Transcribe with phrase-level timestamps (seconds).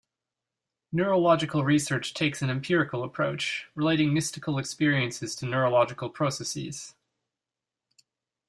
[0.91, 6.95] Neurological research takes an empirical approach, relating mystical experiences to neurological processes.